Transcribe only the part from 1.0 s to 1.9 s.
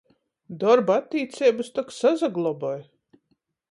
attīceibys